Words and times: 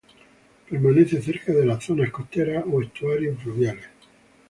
Permanece 0.67 1.21
cerca 1.21 1.53
de 1.53 1.63
las 1.63 1.85
zonas 1.85 2.09
costeras 2.09 2.63
o 2.71 2.81
estuarios 2.81 3.39
fluviales. 3.39 3.85